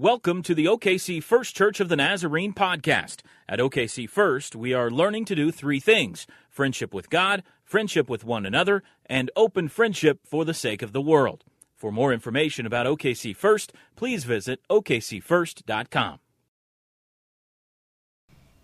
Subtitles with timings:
[0.00, 3.18] Welcome to the OKC First Church of the Nazarene podcast.
[3.46, 8.24] At OKC First, we are learning to do three things friendship with God, friendship with
[8.24, 11.44] one another, and open friendship for the sake of the world.
[11.76, 16.20] For more information about OKC First, please visit okcfirst.com.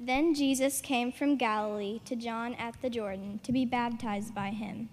[0.01, 4.89] Then Jesus came from Galilee to John at the Jordan to be baptized by him.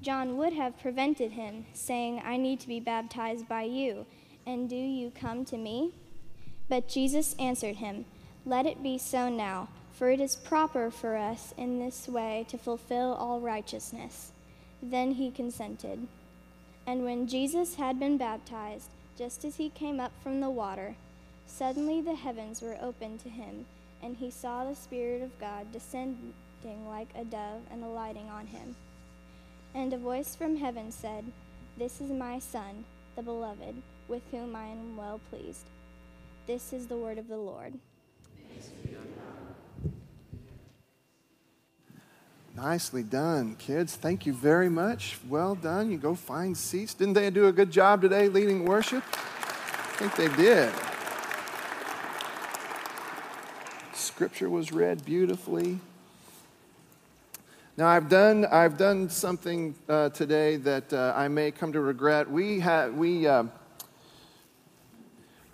[0.00, 4.06] John would have prevented him, saying, I need to be baptized by you
[4.46, 5.92] and do you come to me?
[6.68, 8.04] But Jesus answered him,
[8.44, 12.58] Let it be so now, for it is proper for us in this way to
[12.58, 14.32] fulfill all righteousness.
[14.80, 16.06] Then he consented.
[16.86, 20.94] And when Jesus had been baptized, just as he came up from the water,
[21.46, 23.66] suddenly the heavens were opened to him,
[24.02, 26.32] and he saw the Spirit of God descending
[26.86, 28.76] like a dove and alighting on him.
[29.74, 31.24] And a voice from heaven said,
[31.76, 32.84] This is my Son,
[33.16, 35.66] the Beloved with whom I am well pleased.
[36.46, 37.74] This is the word of the Lord.
[42.54, 43.96] Nicely done, kids.
[43.96, 45.18] Thank you very much.
[45.28, 45.90] Well done.
[45.90, 46.94] You go find seats.
[46.94, 49.04] Didn't they do a good job today leading worship?
[49.12, 50.72] I think they did.
[53.92, 55.80] Scripture was read beautifully.
[57.76, 62.30] Now I've done I've done something uh, today that uh, I may come to regret.
[62.30, 63.26] We had we.
[63.26, 63.44] Uh,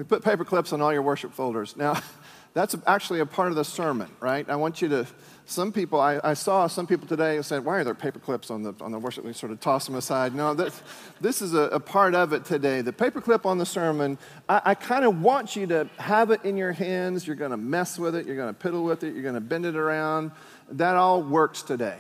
[0.03, 1.77] we put paper clips on all your worship folders.
[1.77, 1.97] Now,
[2.55, 4.48] that's actually a part of the sermon, right?
[4.50, 5.06] I want you to,
[5.47, 8.50] some people, I, I saw some people today who said, why are there paper clips
[8.50, 9.25] on the, on the worship?
[9.25, 10.34] We sort of toss them aside.
[10.34, 10.83] No, this,
[11.20, 12.80] this is a, a part of it today.
[12.80, 16.45] The paper clip on the sermon, I, I kind of want you to have it
[16.45, 17.25] in your hands.
[17.25, 18.27] You're going to mess with it.
[18.27, 19.14] You're going to piddle with it.
[19.14, 20.33] You're going to bend it around.
[20.73, 21.98] That all works today.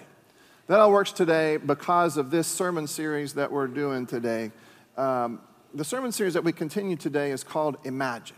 [0.66, 4.50] That all works today because of this sermon series that we're doing today.
[4.96, 5.40] Um,
[5.74, 8.36] the sermon series that we continue today is called Imagine.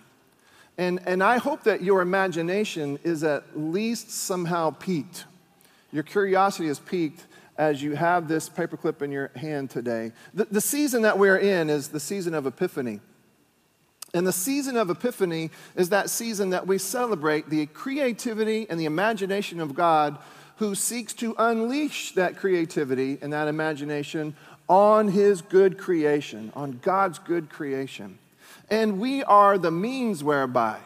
[0.78, 5.24] And, and I hope that your imagination is at least somehow piqued.
[5.92, 10.12] Your curiosity is piqued as you have this paperclip in your hand today.
[10.33, 13.00] The, the season that we're in is the season of Epiphany.
[14.12, 18.84] And the season of Epiphany is that season that we celebrate the creativity and the
[18.84, 20.18] imagination of God
[20.56, 24.36] who seeks to unleash that creativity and that imagination
[24.69, 28.19] on his good creation, on God's good creation.
[28.70, 30.79] And we are the means whereby,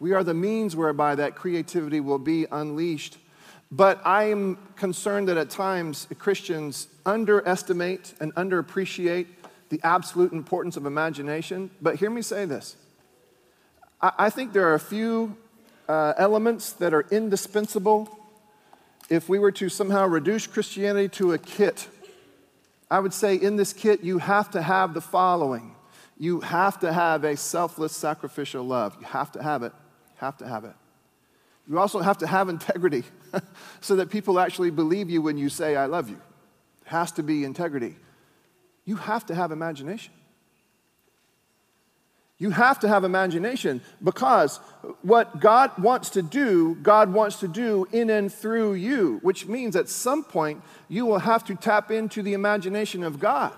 [0.00, 3.18] we are the means whereby that creativity will be unleashed.
[3.70, 9.26] But I am concerned that at times Christians underestimate and underappreciate
[9.68, 11.70] the absolute importance of imagination.
[11.80, 12.76] But hear me say this
[14.00, 15.36] I, think there are a few
[15.88, 18.08] uh, elements that are indispensable
[19.08, 21.88] if we were to somehow reduce Christianity to a kit
[22.90, 25.74] I would say in this kit, you have to have the following.
[26.18, 28.96] You have to have a selfless, sacrificial love.
[29.00, 29.72] You have to have it.
[29.74, 30.74] You Have to have it.
[31.68, 33.04] You also have to have integrity
[33.80, 36.20] so that people actually believe you when you say, I love you.
[36.82, 37.96] It has to be integrity.
[38.84, 40.14] You have to have imagination.
[42.38, 44.58] You have to have imagination because
[45.00, 49.74] what God wants to do, God wants to do in and through you, which means
[49.74, 53.52] at some point you will have to tap into the imagination of God.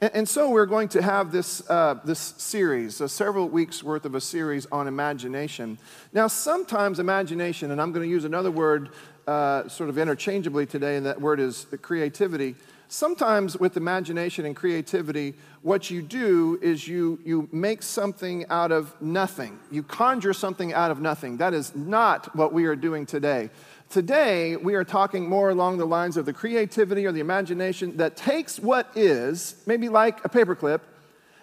[0.00, 4.16] And, so we're going to have this, uh, this series, uh, several weeks worth of
[4.16, 5.78] a series on imagination.
[6.12, 8.90] Now, sometimes imagination, and I'm going to use another word
[9.28, 12.56] uh, sort of interchangeably today, and that word is creativity
[12.88, 18.94] sometimes with imagination and creativity, what you do is you, you make something out of
[19.00, 19.58] nothing.
[19.70, 21.38] You conjure something out of nothing.
[21.38, 23.50] That is not what we are doing today.
[23.90, 28.16] Today, we are talking more along the lines of the creativity or the imagination that
[28.16, 30.80] takes what is, maybe like a paperclip,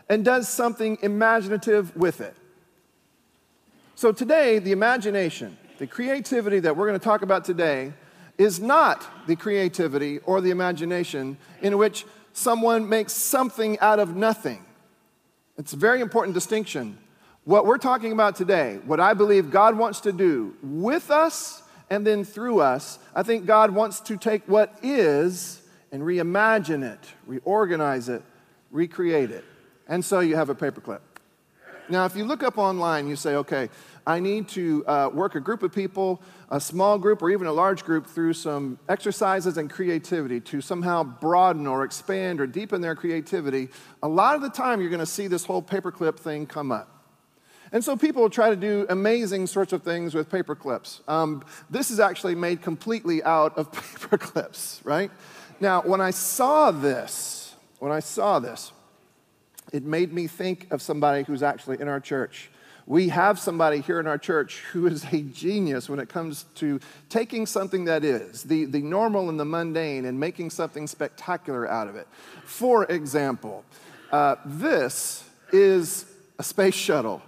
[0.10, 2.36] and does something imaginative with it.
[3.96, 7.94] So, today, the imagination, the creativity that we're going to talk about today,
[8.38, 14.66] is not the creativity or the imagination in which someone makes something out of nothing.
[15.58, 16.98] It's a very important distinction.
[17.44, 22.08] What we're talking about today, what I believe God wants to do with us and
[22.08, 25.62] then through us, I think God wants to take what is
[25.92, 28.24] and reimagine it, reorganize it,
[28.72, 29.44] recreate it.
[29.88, 31.02] And so you have a paperclip.
[31.90, 33.70] Now, if you look up online, you say, okay,
[34.06, 37.52] I need to uh, work a group of people, a small group or even a
[37.52, 42.96] large group, through some exercises and creativity to somehow broaden or expand or deepen their
[42.96, 43.70] creativity.
[44.02, 47.02] A lot of the time, you're going to see this whole paperclip thing come up.
[47.72, 51.02] And so people try to do amazing sorts of things with paper clips.
[51.08, 53.72] Um, this is actually made completely out of
[54.02, 55.12] paper clips, right?
[55.60, 58.74] Now, when I saw this, when I saw this,
[59.72, 62.50] it made me think of somebody who's actually in our church.
[62.86, 66.80] We have somebody here in our church who is a genius when it comes to
[67.10, 71.88] taking something that is the, the normal and the mundane and making something spectacular out
[71.88, 72.08] of it.
[72.44, 73.64] For example,
[74.12, 76.06] uh, this is
[76.40, 77.22] a space shuttle.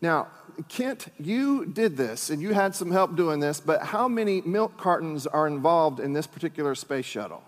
[0.00, 0.28] Now,
[0.68, 4.76] Kent, you did this and you had some help doing this, but how many milk
[4.76, 7.42] cartons are involved in this particular space shuttle?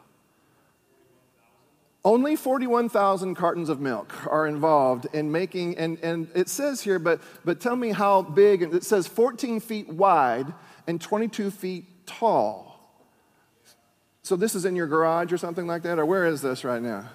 [2.05, 7.23] Only 41,000 cartons of milk are involved in making, and, and it says here, but,
[7.47, 10.53] but tell me how big, it says 14 feet wide
[10.87, 12.79] and 22 feet tall.
[14.23, 16.83] So this is in your garage or something like that, or where is this right
[16.83, 17.09] now?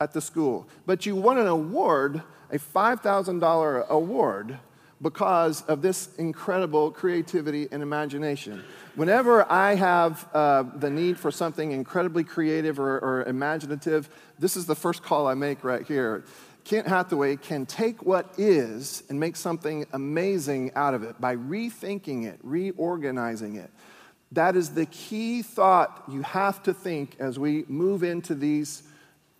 [0.00, 0.68] At the school.
[0.84, 4.58] But you won an award, a $5,000 award
[5.02, 8.64] because of this incredible creativity and imagination.
[8.94, 14.08] Whenever I have uh, the need for something incredibly creative or, or imaginative,
[14.38, 16.24] this is the first call I make right here.
[16.64, 22.24] Kent Hathaway can take what is and make something amazing out of it by rethinking
[22.24, 23.70] it, reorganizing it.
[24.32, 28.82] That is the key thought you have to think as we move into these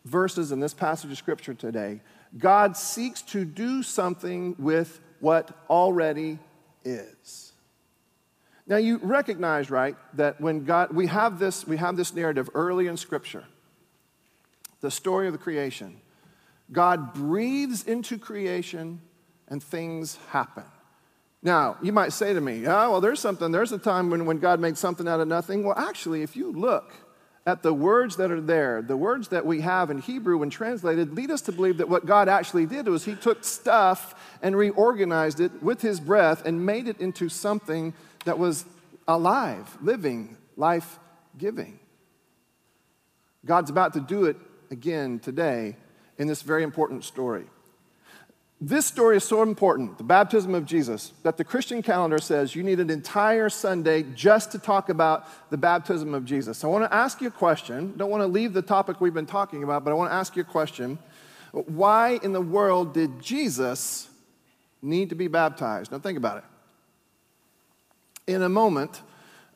[0.05, 2.01] verses in this passage of Scripture today.
[2.39, 6.39] God seeks to do something with what already
[6.85, 7.53] is.
[8.67, 12.87] Now you recognize, right, that when God we have this we have this narrative early
[12.87, 13.45] in scripture.
[14.81, 16.01] The story of the creation.
[16.71, 19.01] God breathes into creation
[19.49, 20.65] and things happen.
[21.43, 24.39] Now, you might say to me, oh, well, there's something, there's a time when, when
[24.39, 25.63] God made something out of nothing.
[25.63, 26.93] Well, actually, if you look
[27.47, 31.15] at the words that are there, the words that we have in Hebrew when translated,
[31.15, 35.39] lead us to believe that what God actually did was He took stuff and reorganized
[35.39, 37.95] it with His breath and made it into something
[38.25, 38.65] that was
[39.07, 40.99] alive, living, life
[41.39, 41.79] giving.
[43.45, 44.37] God's about to do it
[44.73, 45.77] again today
[46.19, 47.45] in this very important story.
[48.61, 52.63] This story is so important, the baptism of Jesus, that the Christian calendar says you
[52.63, 56.65] need an entire Sunday just to talk about the baptism of Jesus.
[56.65, 57.93] I want to ask you a question.
[57.99, 60.37] Don't want to leave the topic we've been talking about, but I want to ask
[60.37, 60.99] you a question.
[61.53, 64.09] Why in the world did Jesus
[64.81, 65.93] need to be baptized?
[65.93, 66.45] Now think about it.
[68.33, 69.03] In a moment,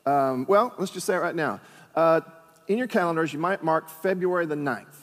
[0.05, 1.59] um, well, let's just say it right now.
[1.95, 2.21] Uh,
[2.67, 5.00] in your calendars, you might mark February the 9th.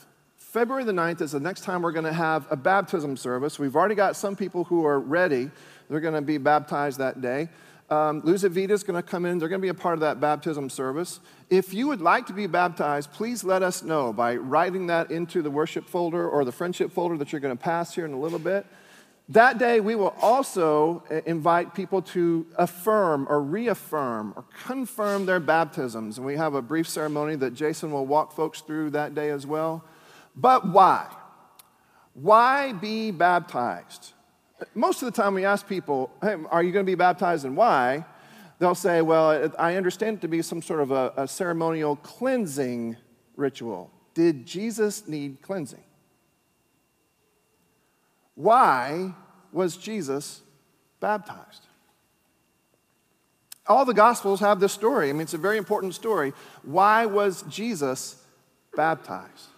[0.48, 3.58] February the 9th is the next time we're going to have a baptism service.
[3.58, 5.50] We've already got some people who are ready.
[5.90, 7.50] They're going to be baptized that day.
[7.90, 9.38] Um, Luz Vita is going to come in.
[9.38, 11.20] They're going to be a part of that baptism service.
[11.50, 15.42] If you would like to be baptized, please let us know by writing that into
[15.42, 18.18] the worship folder or the friendship folder that you're going to pass here in a
[18.18, 18.64] little bit.
[19.28, 25.40] That day, we will also uh, invite people to affirm or reaffirm or confirm their
[25.40, 26.16] baptisms.
[26.16, 29.46] And we have a brief ceremony that Jason will walk folks through that day as
[29.46, 29.84] well.
[30.40, 31.06] But why?
[32.14, 34.12] Why be baptized?
[34.74, 37.56] Most of the time, we ask people, hey, are you going to be baptized and
[37.56, 38.04] why?
[38.60, 42.96] They'll say, well, I understand it to be some sort of a, a ceremonial cleansing
[43.36, 43.90] ritual.
[44.14, 45.82] Did Jesus need cleansing?
[48.34, 49.14] Why
[49.52, 50.42] was Jesus
[51.00, 51.66] baptized?
[53.66, 55.10] All the Gospels have this story.
[55.10, 56.32] I mean, it's a very important story.
[56.62, 58.22] Why was Jesus
[58.74, 59.48] baptized?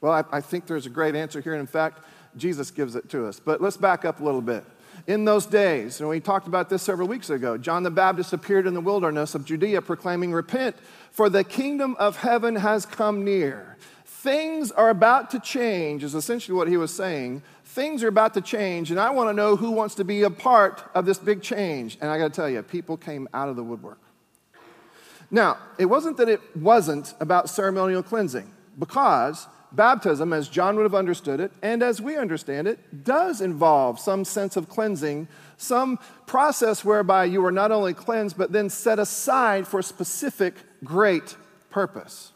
[0.00, 1.52] Well, I, I think there's a great answer here.
[1.52, 2.04] And in fact,
[2.36, 3.40] Jesus gives it to us.
[3.40, 4.64] But let's back up a little bit.
[5.06, 8.66] In those days, and we talked about this several weeks ago, John the Baptist appeared
[8.66, 10.76] in the wilderness of Judea proclaiming, Repent,
[11.10, 13.78] for the kingdom of heaven has come near.
[14.04, 17.42] Things are about to change, is essentially what he was saying.
[17.64, 20.30] Things are about to change, and I want to know who wants to be a
[20.30, 21.96] part of this big change.
[22.02, 24.00] And I got to tell you, people came out of the woodwork.
[25.30, 30.94] Now, it wasn't that it wasn't about ceremonial cleansing, because baptism, as John would have
[30.94, 36.84] understood it, and as we understand it, does involve some sense of cleansing, some process
[36.84, 41.36] whereby you are not only cleansed, but then set aside for a specific great
[41.70, 42.32] purpose.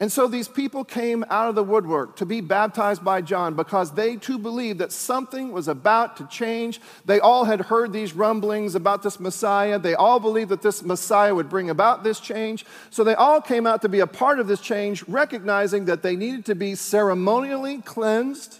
[0.00, 3.92] And so these people came out of the woodwork to be baptized by John because
[3.92, 6.80] they too believed that something was about to change.
[7.04, 9.78] They all had heard these rumblings about this Messiah.
[9.78, 12.66] They all believed that this Messiah would bring about this change.
[12.90, 16.16] So they all came out to be a part of this change, recognizing that they
[16.16, 18.58] needed to be ceremonially cleansed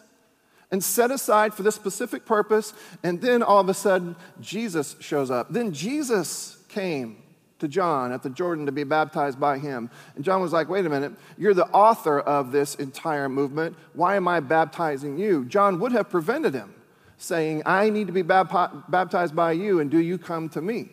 [0.71, 2.73] and set aside for this specific purpose.
[3.03, 5.49] And then all of a sudden, Jesus shows up.
[5.51, 7.22] Then Jesus came
[7.62, 9.88] to John at the Jordan to be baptized by him.
[10.16, 13.76] And John was like, wait a minute, you're the author of this entire movement.
[13.95, 15.45] Why am I baptizing you?
[15.45, 16.75] John would have prevented him,
[17.19, 20.90] saying, I need to be baptized by you, and do you come to me?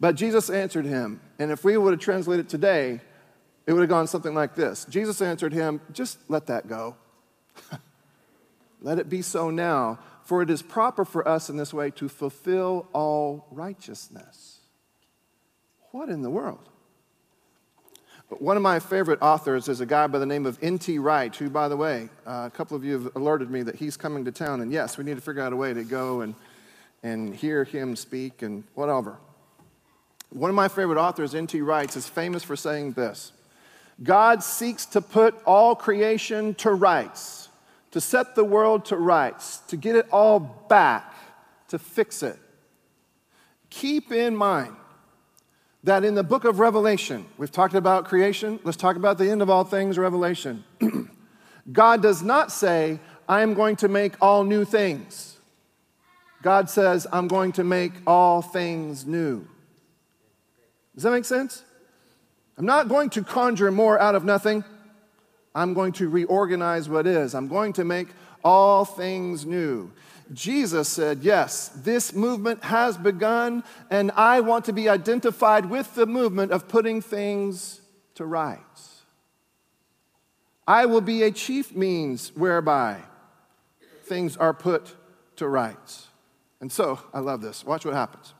[0.00, 3.02] But Jesus answered him, and if we would have translated today,
[3.66, 6.96] it would have gone something like this Jesus answered him, Just let that go.
[8.80, 12.08] let it be so now, for it is proper for us in this way to
[12.08, 14.49] fulfill all righteousness.
[15.92, 16.60] What in the world?
[18.38, 21.00] One of my favorite authors is a guy by the name of N.T.
[21.00, 23.96] Wright, who, by the way, uh, a couple of you have alerted me that he's
[23.96, 26.36] coming to town, and yes, we need to figure out a way to go and,
[27.02, 29.16] and hear him speak and whatever.
[30.30, 31.60] One of my favorite authors, N.T.
[31.60, 33.32] Wright, is famous for saying this
[34.00, 37.48] God seeks to put all creation to rights,
[37.90, 41.12] to set the world to rights, to get it all back,
[41.66, 42.38] to fix it.
[43.70, 44.76] Keep in mind
[45.84, 49.42] that in the book of Revelation, we've talked about creation, let's talk about the end
[49.42, 50.64] of all things, Revelation.
[51.72, 55.38] God does not say, I am going to make all new things.
[56.42, 59.46] God says, I'm going to make all things new.
[60.94, 61.62] Does that make sense?
[62.58, 64.64] I'm not going to conjure more out of nothing.
[65.54, 67.34] I'm going to reorganize what is.
[67.34, 68.08] I'm going to make
[68.44, 69.92] all things new.
[70.32, 76.06] Jesus said, Yes, this movement has begun, and I want to be identified with the
[76.06, 77.80] movement of putting things
[78.14, 79.02] to rights.
[80.66, 82.98] I will be a chief means whereby
[84.04, 84.94] things are put
[85.36, 86.08] to rights.
[86.60, 87.64] And so, I love this.
[87.64, 88.34] Watch what happens.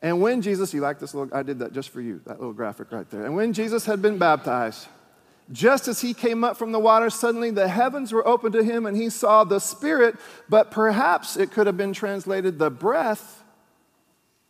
[0.00, 2.52] And when Jesus, you like this little, I did that just for you, that little
[2.52, 3.24] graphic right there.
[3.24, 4.86] And when Jesus had been baptized,
[5.52, 8.86] just as he came up from the water, suddenly the heavens were opened to him
[8.86, 10.16] and he saw the Spirit,
[10.48, 13.42] but perhaps it could have been translated the breath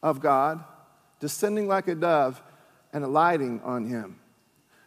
[0.03, 0.63] of God
[1.19, 2.41] descending like a dove
[2.93, 4.21] and alighting on him.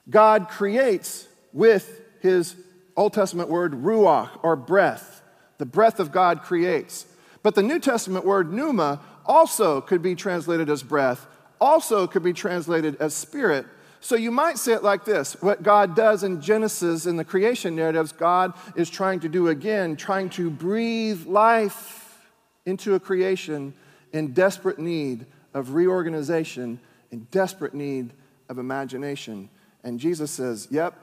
[0.09, 2.55] God creates with his
[2.95, 5.21] Old Testament word ruach or breath.
[5.57, 7.05] The breath of God creates.
[7.43, 11.27] But the New Testament word pneuma also could be translated as breath,
[11.59, 13.65] also could be translated as spirit
[14.00, 17.75] so you might say it like this what God does in Genesis in the creation
[17.75, 22.25] narratives, God is trying to do again, trying to breathe life
[22.66, 23.74] into a creation
[24.13, 26.80] in desperate need of reorganization,
[27.12, 28.13] in desperate need
[28.50, 29.50] of imagination.
[29.84, 30.94] And Jesus says, Yep,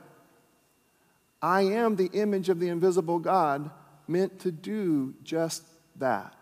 [1.42, 3.70] I am the image of the invisible God
[4.06, 5.64] meant to do just
[5.96, 6.34] that.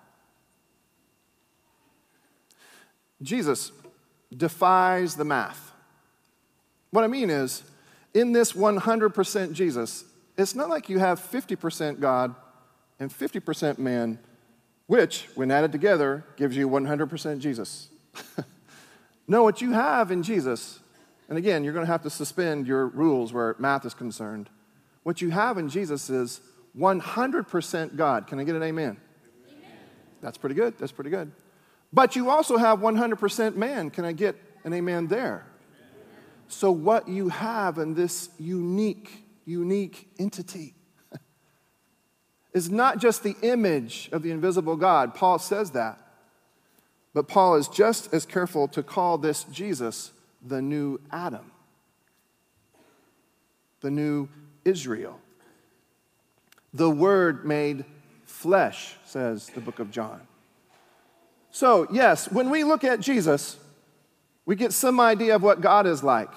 [3.23, 3.73] Jesus
[4.37, 5.72] defies the math.
[6.93, 7.63] What I mean is,
[8.13, 10.05] in this 100% Jesus,
[10.37, 12.35] it's not like you have 50% God
[13.01, 14.19] and 50% man,
[14.87, 17.89] which, when added together, gives you 100% Jesus.
[19.27, 20.81] no, what you have in Jesus,
[21.31, 24.51] and again, you're going to have to suspend your rules where math is concerned.
[25.03, 26.43] What you have in Jesus is
[26.77, 28.27] 100% God.
[28.27, 28.99] Can I get an amen?
[29.49, 29.71] amen?
[30.21, 30.77] That's pretty good.
[30.79, 31.33] That's pretty good.
[31.91, 33.89] But you also have 100% man.
[33.89, 35.47] Can I get an amen there?
[36.53, 40.75] So, what you have in this unique, unique entity
[42.53, 45.15] is not just the image of the invisible God.
[45.15, 45.99] Paul says that.
[47.15, 50.13] But Paul is just as careful to call this Jesus
[50.47, 51.51] the new Adam,
[53.81, 54.29] the new
[54.65, 55.19] Israel.
[56.75, 57.87] The Word made
[58.25, 60.21] flesh, says the book of John.
[61.51, 63.59] So, yes, when we look at Jesus,
[64.45, 66.31] we get some idea of what God is like.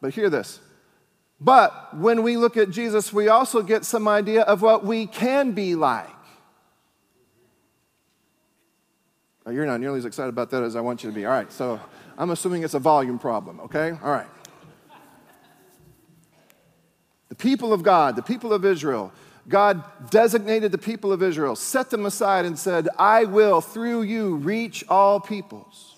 [0.00, 0.60] But hear this.
[1.40, 5.52] But when we look at Jesus, we also get some idea of what we can
[5.52, 6.08] be like.
[9.50, 11.24] You're not nearly as excited about that as I want you to be.
[11.24, 11.78] All right, so
[12.18, 13.92] I'm assuming it's a volume problem, okay?
[14.02, 14.26] All right.
[17.28, 19.12] The people of God, the people of Israel,
[19.48, 24.36] God designated the people of Israel, set them aside, and said, I will, through you,
[24.36, 25.95] reach all peoples.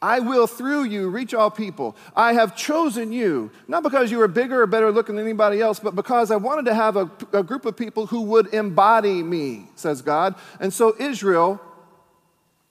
[0.00, 1.96] I will through you reach all people.
[2.14, 5.80] I have chosen you, not because you are bigger or better looking than anybody else,
[5.80, 9.66] but because I wanted to have a, a, group of people who would embody me,
[9.74, 10.36] says God.
[10.60, 11.60] And so Israel,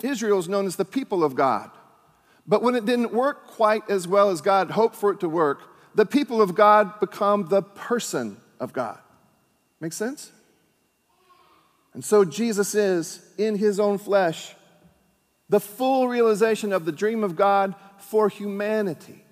[0.01, 1.69] Israel is known as the people of God.
[2.48, 5.60] But when it didn't work quite as well as God hoped for it to work,
[5.96, 9.00] the people of God become the person of God.
[9.81, 10.31] Make sense?
[11.93, 14.53] And so Jesus is in his own flesh
[15.49, 19.23] the full realization of the dream of God for humanity.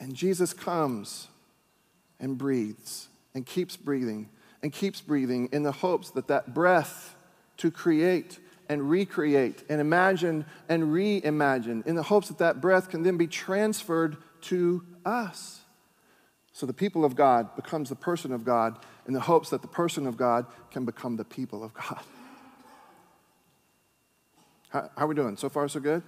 [0.00, 1.28] And Jesus comes
[2.20, 4.28] and breathes and keeps breathing
[4.62, 7.16] and keeps breathing in the hopes that that breath
[7.58, 8.38] to create
[8.68, 13.26] and recreate and imagine and reimagine, in the hopes that that breath can then be
[13.26, 15.60] transferred to us.
[16.52, 19.68] So the people of God becomes the person of God in the hopes that the
[19.68, 22.00] person of God can become the people of God.
[24.70, 25.36] How, how are we doing?
[25.36, 26.02] So far, so good?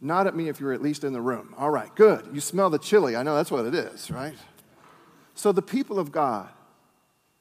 [0.00, 1.54] Nod at me if you're at least in the room.
[1.58, 2.28] All right, good.
[2.32, 3.16] You smell the chili.
[3.16, 4.34] I know that's what it is, right?
[5.34, 6.48] So the people of God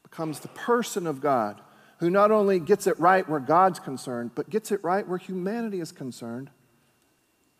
[0.04, 1.62] becomes the person of God
[2.00, 5.80] who not only gets it right where God's concerned, but gets it right where humanity
[5.80, 6.50] is concerned.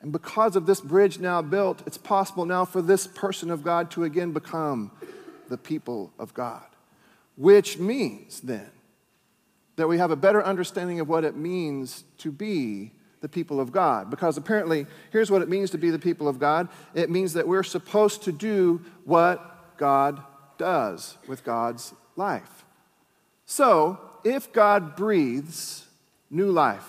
[0.02, 3.92] And because of this bridge now built, it's possible now for this person of God
[3.92, 4.92] to again become
[5.50, 6.64] the people of God.
[7.36, 8.72] Which means then
[9.80, 13.72] that we have a better understanding of what it means to be the people of
[13.72, 14.10] God.
[14.10, 17.48] Because apparently, here's what it means to be the people of God it means that
[17.48, 20.22] we're supposed to do what God
[20.58, 22.66] does with God's life.
[23.46, 25.88] So, if God breathes
[26.30, 26.88] new life,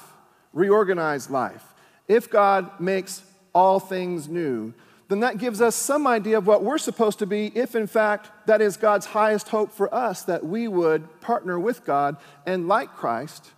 [0.52, 1.62] reorganized life,
[2.09, 3.23] if God makes
[3.54, 4.75] all things new,
[5.11, 8.31] then that gives us some idea of what we're supposed to be if, in fact,
[8.47, 12.95] that is God's highest hope for us, that we would partner with God and, like
[12.95, 13.50] Christ,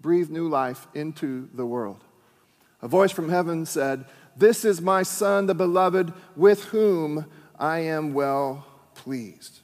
[0.00, 2.04] breathe new life into the world.
[2.80, 4.04] A voice from heaven said,
[4.36, 7.26] This is my Son, the beloved, with whom
[7.58, 9.58] I am well pleased.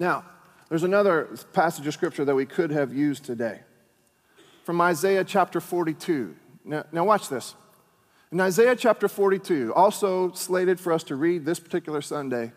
[0.00, 0.24] Now,
[0.68, 3.60] there's another passage of scripture that we could have used today
[4.64, 6.34] from Isaiah chapter 42.
[6.64, 7.54] Now, now, watch this.
[8.32, 12.52] In Isaiah chapter 42, also slated for us to read this particular Sunday,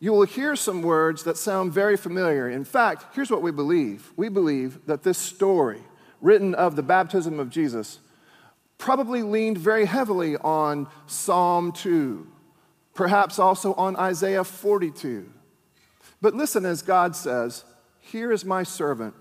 [0.00, 2.48] you will hear some words that sound very familiar.
[2.48, 5.82] In fact, here's what we believe we believe that this story,
[6.20, 8.00] written of the baptism of Jesus,
[8.76, 12.26] probably leaned very heavily on Psalm 2,
[12.94, 15.32] perhaps also on Isaiah 42.
[16.20, 17.64] But listen as God says,
[18.00, 19.14] Here is my servant,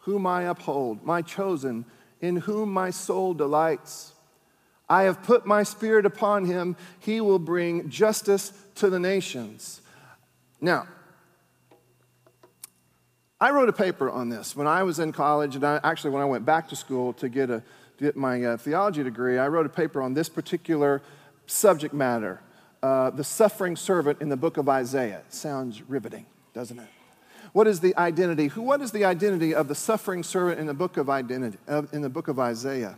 [0.00, 1.84] whom I uphold, my chosen,
[2.22, 4.14] in whom my soul delights.
[4.88, 6.76] I have put my spirit upon him.
[7.00, 9.80] He will bring justice to the nations.
[10.60, 10.86] Now,
[13.40, 16.22] I wrote a paper on this when I was in college, and I, actually, when
[16.22, 17.62] I went back to school to get, a,
[17.98, 21.02] get my uh, theology degree, I wrote a paper on this particular
[21.46, 22.40] subject matter
[22.82, 25.22] uh, the suffering servant in the book of Isaiah.
[25.28, 26.26] Sounds riveting
[26.58, 26.88] doesn't it?
[27.52, 28.48] What is the identity?
[28.48, 31.56] Who, what is the identity of the suffering servant in the book of identity,
[31.92, 32.96] in the book of Isaiah?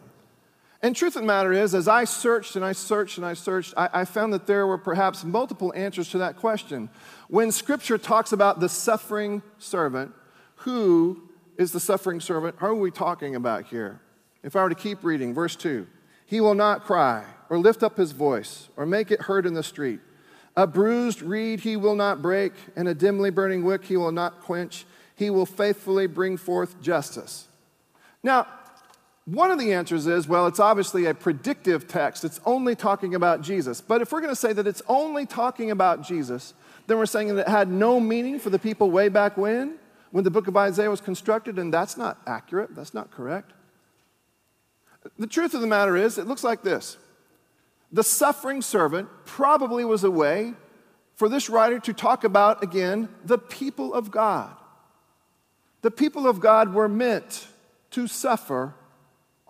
[0.83, 3.75] And truth of the matter is, as I searched and I searched and I searched,
[3.77, 6.89] I, I found that there were perhaps multiple answers to that question.
[7.29, 10.13] When Scripture talks about the suffering servant,
[10.57, 12.57] who is the suffering servant?
[12.59, 14.01] Who are we talking about here?
[14.43, 15.87] If I were to keep reading, verse 2
[16.25, 19.63] He will not cry or lift up his voice or make it heard in the
[19.63, 20.01] street.
[20.57, 24.41] A bruised reed he will not break, and a dimly burning wick he will not
[24.41, 24.87] quench.
[25.15, 27.49] He will faithfully bring forth justice.
[28.23, 28.47] Now,
[29.25, 32.25] one of the answers is well, it's obviously a predictive text.
[32.25, 33.81] It's only talking about Jesus.
[33.81, 36.55] But if we're going to say that it's only talking about Jesus,
[36.87, 39.75] then we're saying that it had no meaning for the people way back when,
[40.11, 42.75] when the book of Isaiah was constructed, and that's not accurate.
[42.75, 43.53] That's not correct.
[45.19, 46.97] The truth of the matter is, it looks like this
[47.93, 50.55] the suffering servant probably was a way
[51.15, 54.51] for this writer to talk about, again, the people of God.
[55.83, 57.47] The people of God were meant
[57.93, 58.75] to suffer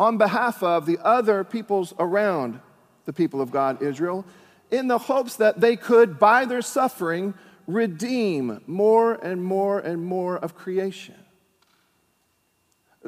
[0.01, 2.59] on behalf of the other peoples around
[3.05, 4.25] the people of God, Israel,
[4.71, 7.35] in the hopes that they could, by their suffering,
[7.67, 11.17] redeem more and more and more of creation.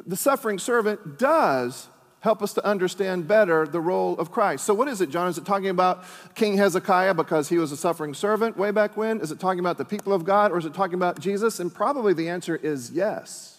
[0.05, 4.63] The suffering servant does help us to understand better the role of Christ.
[4.63, 5.27] So, what is it, John?
[5.27, 6.03] Is it talking about
[6.35, 9.19] King Hezekiah because he was a suffering servant way back when?
[9.19, 11.59] Is it talking about the people of God or is it talking about Jesus?
[11.59, 13.52] And probably the answer is yes.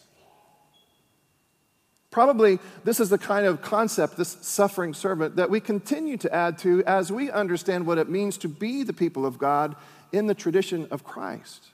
[2.14, 6.59] Probably this is the kind of concept, this suffering servant, that we continue to add
[6.59, 9.74] to as we understand what it means to be the people of God
[10.12, 11.70] in the tradition of Christ.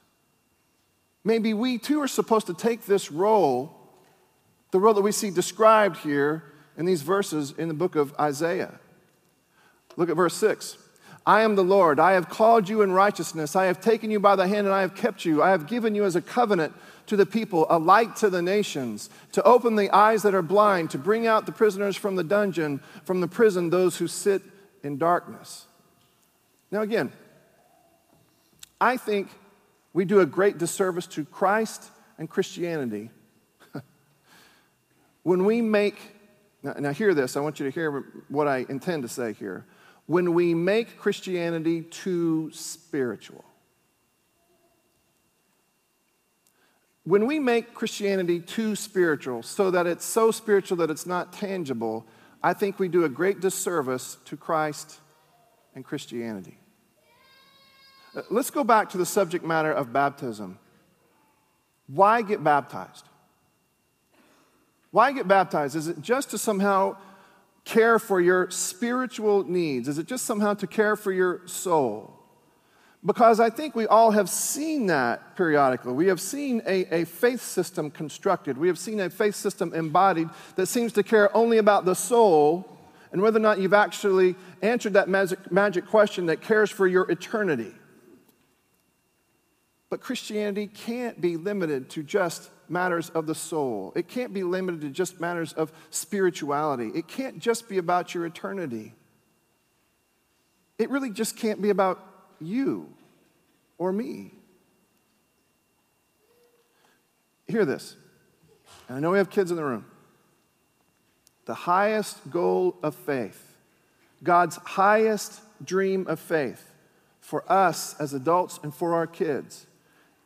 [1.25, 3.77] Maybe we too are supposed to take this role,
[4.71, 6.43] the role that we see described here,
[6.79, 8.81] in these verses in the book of Isaiah.
[9.99, 10.79] Look at verse 6.
[11.27, 12.01] I am the Lord.
[12.01, 13.57] I have called you in righteousness.
[13.57, 15.43] I have taken you by the hand and I have kept you.
[15.43, 16.73] I have given you as a covenant
[17.11, 20.91] to the people, a light to the nations, to open the eyes that are blind,
[20.91, 24.43] to bring out the prisoners from the dungeon, from the prison, those who sit
[24.85, 25.67] in darkness.
[26.71, 27.11] Now, again,
[28.81, 29.29] I think
[29.93, 33.11] we do a great disservice to Christ and Christianity
[35.25, 35.97] when we make
[36.63, 37.37] now, now, hear this.
[37.37, 39.65] I want you to hear what I intend to say here.
[40.07, 43.45] When we make Christianity too spiritual,
[47.11, 52.07] when we make Christianity too spiritual so that it's so spiritual that it's not tangible,
[52.41, 55.01] I think we do a great disservice to Christ
[55.75, 56.57] and Christianity.
[58.15, 60.61] Uh, let's go back to the subject matter of baptism.
[61.89, 63.05] Why get baptized?
[64.93, 65.75] Why get baptized?
[65.75, 66.97] Is it just to somehow
[67.65, 69.89] care for your spiritual needs?
[69.89, 72.20] Is it just somehow to care for your soul?
[73.05, 75.93] Because I think we all have seen that periodically.
[75.95, 78.59] We have seen a, a faith system constructed.
[78.59, 82.77] We have seen a faith system embodied that seems to care only about the soul
[83.13, 87.11] and whether or not you've actually answered that magic, magic question that cares for your
[87.11, 87.73] eternity.
[89.89, 93.93] But Christianity can't be limited to just matters of the soul.
[93.97, 96.93] It can't be limited to just matters of spirituality.
[96.95, 98.95] It can't just be about your eternity.
[100.79, 102.10] It really just can't be about
[102.41, 102.89] you
[103.79, 104.33] or me.
[107.49, 107.97] Hear this.
[108.89, 109.85] And I know we have kids in the room.
[111.47, 113.57] The highest goal of faith,
[114.23, 116.71] God's highest dream of faith
[117.21, 119.67] for us as adults and for our kids,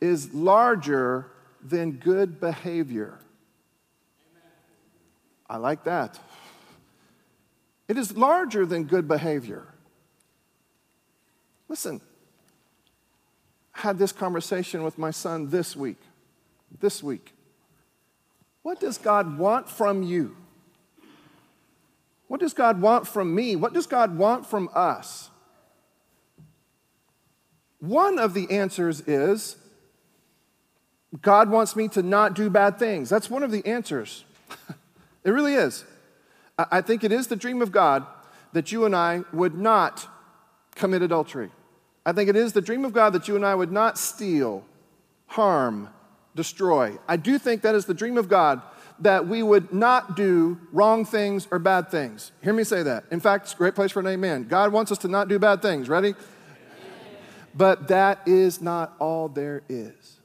[0.01, 1.27] is larger
[1.63, 3.17] than good behavior.
[5.49, 6.19] I like that.
[7.87, 9.67] It is larger than good behavior.
[11.75, 11.99] Listen,
[13.75, 15.97] I had this conversation with my son this week.
[16.79, 17.33] This week.
[18.61, 20.37] What does God want from you?
[22.29, 23.57] What does God want from me?
[23.57, 25.29] What does God want from us?
[27.79, 29.57] One of the answers is
[31.21, 33.09] God wants me to not do bad things.
[33.09, 34.23] That's one of the answers.
[35.25, 35.83] it really is.
[36.57, 38.07] I think it is the dream of God
[38.53, 40.07] that you and I would not
[40.75, 41.49] commit adultery.
[42.05, 44.63] I think it is the dream of God that you and I would not steal,
[45.27, 45.89] harm,
[46.35, 46.97] destroy.
[47.07, 48.61] I do think that is the dream of God
[48.99, 52.31] that we would not do wrong things or bad things.
[52.41, 53.05] Hear me say that.
[53.11, 54.47] In fact, it's a great place for an amen.
[54.47, 55.89] God wants us to not do bad things.
[55.89, 56.13] Ready?
[57.53, 60.19] But that is not all there is.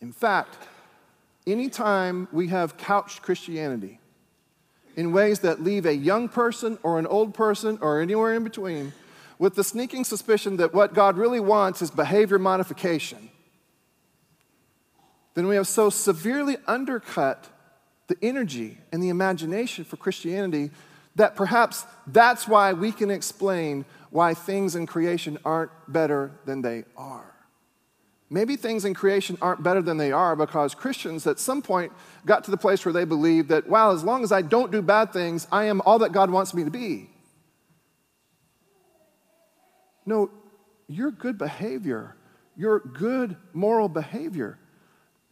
[0.00, 0.56] In fact,
[1.46, 3.98] anytime we have couched Christianity,
[4.96, 8.92] in ways that leave a young person or an old person or anywhere in between
[9.38, 13.30] with the sneaking suspicion that what God really wants is behavior modification,
[15.34, 17.46] then we have so severely undercut
[18.06, 20.70] the energy and the imagination for Christianity
[21.16, 26.84] that perhaps that's why we can explain why things in creation aren't better than they
[26.96, 27.35] are.
[28.28, 31.92] Maybe things in creation aren't better than they are because Christians at some point
[32.24, 34.82] got to the place where they believe that, wow, as long as I don't do
[34.82, 37.08] bad things, I am all that God wants me to be.
[40.04, 40.30] No,
[40.88, 42.16] your good behavior,
[42.56, 44.58] your good moral behavior,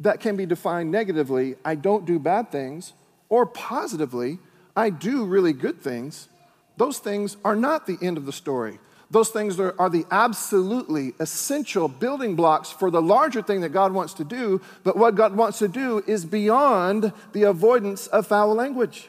[0.00, 2.92] that can be defined negatively, I don't do bad things,
[3.28, 4.38] or positively,
[4.76, 6.28] I do really good things,
[6.76, 8.80] those things are not the end of the story.
[9.14, 13.92] Those things are, are, the absolutely essential building blocks for the larger thing that God
[13.92, 14.60] wants to do.
[14.82, 19.08] But what God wants to do is beyond the avoidance of foul language.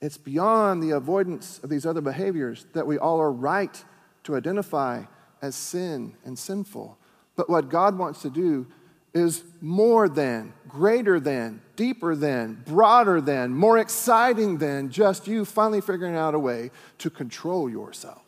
[0.00, 3.84] It's beyond the avoidance of these other behaviors that we all are right
[4.22, 5.02] to identify
[5.42, 6.96] as sin and sinful.
[7.34, 8.68] But what God wants to do
[9.14, 15.80] is more than, greater than, deeper than, broader than, more exciting than just you finally
[15.80, 18.20] figuring out a way to control yourself.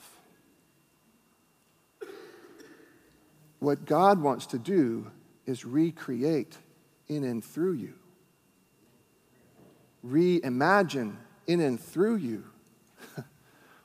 [3.58, 5.10] What God wants to do
[5.44, 6.56] is recreate
[7.08, 7.94] in and through you,
[10.06, 11.16] reimagine
[11.48, 12.44] in and through you.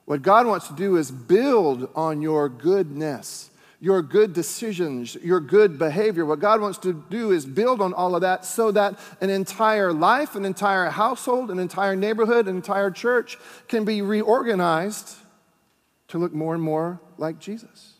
[0.05, 3.49] what God wants to do is build on your goodness
[3.81, 6.23] your good decisions, your good behavior.
[6.23, 9.91] What God wants to do is build on all of that so that an entire
[9.91, 15.17] life, an entire household, an entire neighborhood, an entire church can be reorganized
[16.09, 17.93] to look more and more like Jesus.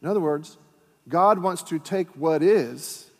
[0.00, 0.56] In other words,
[1.06, 3.10] God wants to take what is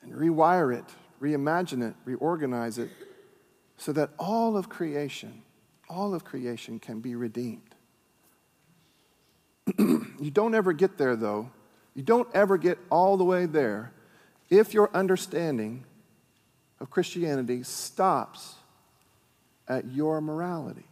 [0.00, 0.84] and rewire it,
[1.20, 2.90] reimagine it, reorganize it
[3.78, 5.42] so that all of creation,
[5.88, 7.71] all of creation can be redeemed.
[9.78, 11.50] You don't ever get there, though.
[11.94, 13.92] You don't ever get all the way there
[14.50, 15.84] if your understanding
[16.80, 18.54] of Christianity stops
[19.68, 20.84] at your morality.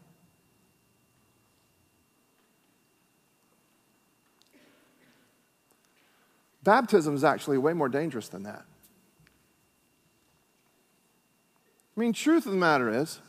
[6.63, 8.65] Baptism is actually way more dangerous than that.
[11.97, 13.21] I mean, truth of the matter is,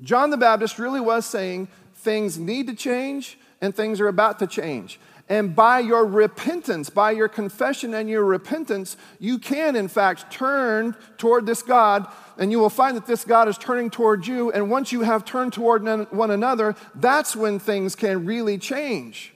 [0.00, 4.46] John the Baptist really was saying things need to change and things are about to
[4.46, 5.00] change.
[5.28, 10.94] And by your repentance, by your confession and your repentance, you can, in fact, turn
[11.16, 14.50] toward this God, and you will find that this God is turning toward you.
[14.52, 19.32] And once you have turned toward one another, that's when things can really change.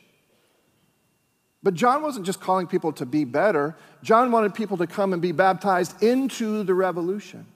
[1.62, 5.22] But John wasn't just calling people to be better, John wanted people to come and
[5.22, 7.46] be baptized into the revolution.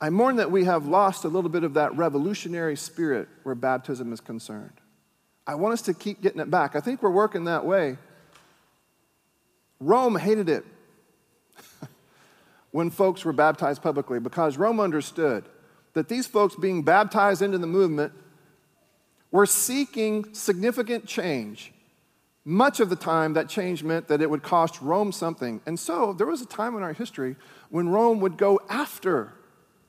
[0.00, 4.12] I mourn that we have lost a little bit of that revolutionary spirit where baptism
[4.12, 4.72] is concerned.
[5.46, 6.74] I want us to keep getting it back.
[6.74, 7.98] I think we're working that way.
[9.78, 10.64] Rome hated it
[12.70, 15.44] when folks were baptized publicly because Rome understood
[15.92, 18.12] that these folks being baptized into the movement
[19.30, 21.72] were seeking significant change.
[22.44, 25.60] Much of the time, that change meant that it would cost Rome something.
[25.66, 27.36] And so there was a time in our history
[27.68, 29.32] when Rome would go after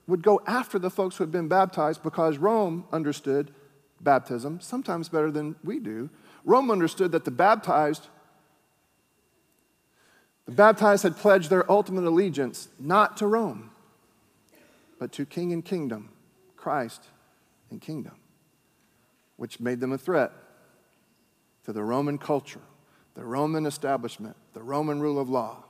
[0.07, 3.51] would go after the folks who had been baptized because Rome understood
[3.99, 6.09] baptism, sometimes better than we do.
[6.43, 8.07] Rome understood that the baptized
[10.51, 13.71] the baptized had pledged their ultimate allegiance not to Rome,
[14.99, 16.09] but to king and kingdom,
[16.57, 17.05] Christ
[17.69, 18.15] and kingdom,
[19.37, 20.33] which made them a threat
[21.63, 22.59] to the Roman culture,
[23.15, 25.63] the Roman establishment, the Roman rule of law,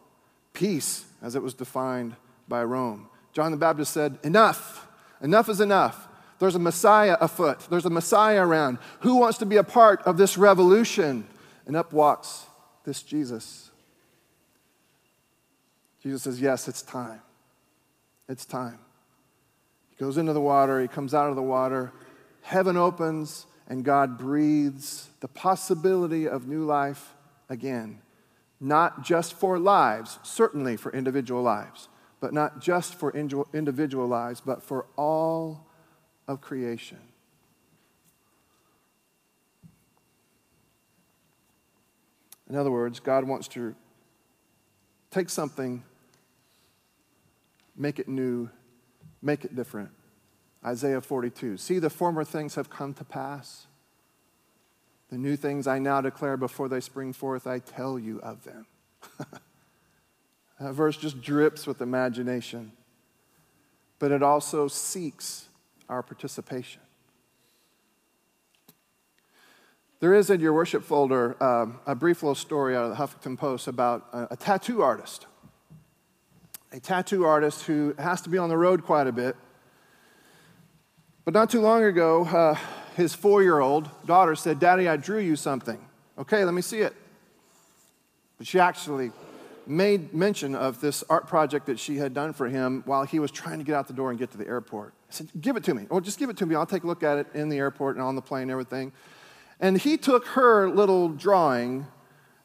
[0.54, 2.16] peace as it was defined
[2.48, 3.08] by Rome.
[3.34, 4.88] John the Baptist said, Enough,
[5.22, 6.08] enough is enough.
[6.40, 8.80] There's a Messiah afoot, there's a Messiah around.
[9.02, 11.28] Who wants to be a part of this revolution?
[11.68, 12.46] And up walks
[12.84, 13.70] this Jesus.
[16.02, 17.22] Jesus says, Yes, it's time.
[18.28, 18.80] It's time.
[19.90, 21.92] He goes into the water, he comes out of the water,
[22.42, 27.14] heaven opens, and God breathes the possibility of new life
[27.50, 28.02] again.
[28.60, 31.88] Not just for lives, certainly for individual lives,
[32.22, 35.66] but not just for individual lives, but for all
[36.28, 37.00] of creation.
[42.48, 43.76] In other words, God wants to
[45.10, 45.84] take something,
[47.76, 48.50] make it new,
[49.22, 49.90] make it different.
[50.64, 51.58] Isaiah 42.
[51.58, 53.66] See, the former things have come to pass.
[55.10, 58.68] The new things I now declare before they spring forth, I tell you of them.
[60.62, 62.72] That verse just drips with imagination,
[63.98, 65.48] but it also seeks
[65.90, 66.82] our participation.
[70.02, 73.40] There is in your worship folder uh, a brief little story out of the Huffington
[73.40, 75.26] Post about a, a tattoo artist.
[76.72, 79.36] A tattoo artist who has to be on the road quite a bit.
[81.26, 82.56] But not too long ago, uh,
[82.96, 85.80] his four year old daughter said, Daddy, I drew you something.
[86.20, 86.94] Okay, let me see it.
[88.38, 89.12] But she actually
[89.68, 93.32] made mention of this art project that she had done for him while he was
[93.32, 94.94] trying to get out the door and get to the airport.
[95.10, 95.88] I said, Give it to me.
[95.90, 96.56] Or just give it to me.
[96.56, 98.92] I'll take a look at it in the airport and on the plane and everything.
[99.60, 101.86] And he took her little drawing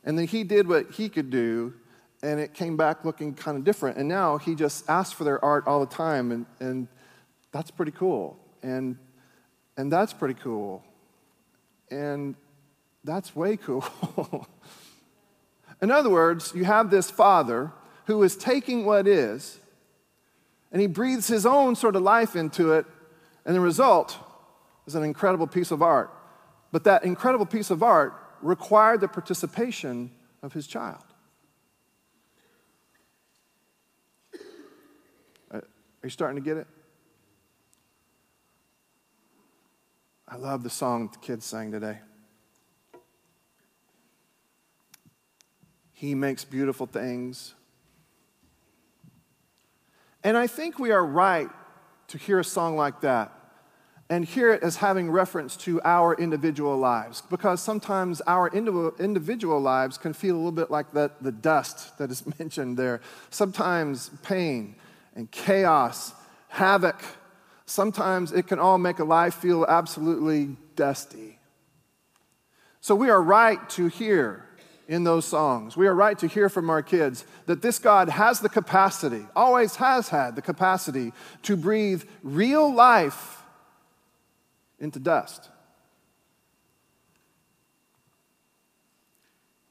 [0.04, 1.74] and then he did what he could do
[2.22, 3.98] and it came back looking kind of different.
[3.98, 6.88] And now he just asks for their art all the time and, and
[7.52, 8.38] that's pretty cool.
[8.62, 8.98] And,
[9.76, 10.84] and that's pretty cool.
[11.90, 12.34] And
[13.04, 14.46] that's way cool.
[15.82, 17.72] In other words, you have this father
[18.06, 19.60] who is taking what is
[20.72, 22.86] and he breathes his own sort of life into it,
[23.44, 24.18] and the result
[24.86, 26.10] is an incredible piece of art.
[26.72, 30.10] But that incredible piece of art required the participation
[30.42, 31.02] of his child.
[35.50, 35.62] Uh, are
[36.02, 36.66] you starting to get it?
[40.28, 42.00] I love the song the kids sang today.
[45.96, 47.54] He makes beautiful things.
[50.22, 51.48] And I think we are right
[52.08, 53.32] to hear a song like that
[54.10, 59.96] and hear it as having reference to our individual lives because sometimes our individual lives
[59.96, 63.00] can feel a little bit like that, the dust that is mentioned there.
[63.30, 64.74] Sometimes pain
[65.14, 66.12] and chaos,
[66.48, 67.02] havoc.
[67.64, 71.38] Sometimes it can all make a life feel absolutely dusty.
[72.82, 74.45] So we are right to hear
[74.88, 75.76] in those songs.
[75.76, 79.76] We are right to hear from our kids that this God has the capacity, always
[79.76, 83.42] has had the capacity, to breathe real life
[84.78, 85.50] into dust.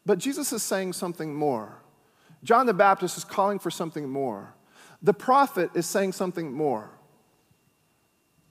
[0.06, 1.82] But Jesus is saying something more.
[2.44, 4.54] John the Baptist is calling for something more.
[5.02, 6.92] The prophet is saying something more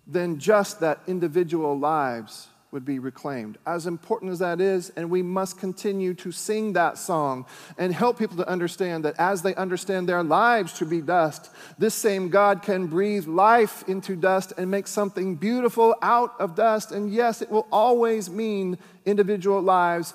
[0.06, 3.56] than just that individual lives would be reclaimed.
[3.64, 7.46] As important as that is, and we must continue to sing that song
[7.78, 11.94] and help people to understand that as they understand their lives to be dust, this
[11.94, 16.90] same God can breathe life into dust and make something beautiful out of dust.
[16.90, 20.12] And yes, it will always mean individual lives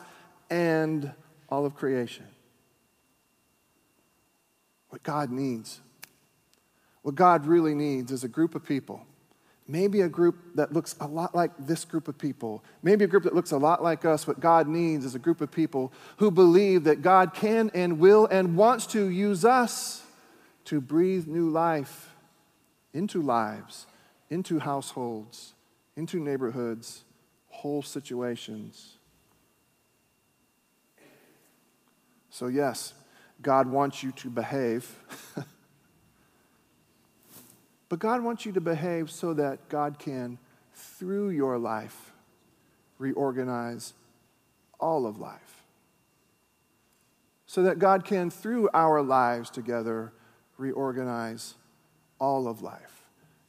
[0.50, 1.14] and
[1.48, 2.26] all of creation.
[4.90, 5.80] What God needs,
[7.04, 9.06] what God really needs is a group of people
[9.70, 13.24] maybe a group that looks a lot like this group of people, maybe a group
[13.24, 14.26] that looks a lot like us.
[14.26, 18.26] What God needs is a group of people who believe that God can and will
[18.26, 20.04] and wants to use us
[20.66, 22.10] to breathe new life
[22.94, 23.86] into lives,
[24.32, 25.54] into households,
[25.96, 27.04] into neighborhoods,
[27.50, 28.98] whole situations.
[32.32, 32.94] So, yes,
[33.40, 34.90] God wants you to behave.
[37.90, 40.38] But God wants you to behave so that God can,
[40.74, 42.14] through your life,
[43.00, 43.94] reorganize
[44.80, 45.64] all of life.
[47.48, 50.14] So that God can, through our lives together,
[50.58, 51.56] reorganize
[52.20, 53.04] all of life.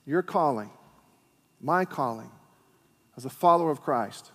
[0.07, 0.71] Your calling,
[1.61, 2.31] my calling,
[3.17, 4.31] as a follower of Christ,